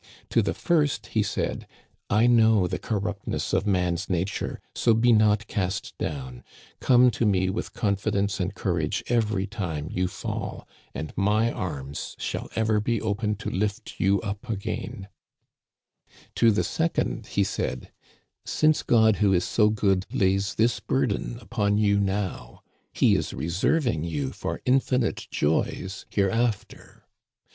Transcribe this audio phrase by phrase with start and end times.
[0.31, 5.45] To the first he said:*'* I know the corruptness of man's nature, so be not
[5.45, 6.43] cast down;
[6.79, 12.49] come to me with confidence and courage every time you fall, and my arms shall
[12.55, 15.07] ever be open to lift you up again/
[16.33, 21.37] To the second he said: * Since God, who is so good, lays this burden
[21.39, 27.03] upon you now, he is reserving you for infinite joys hereafter.'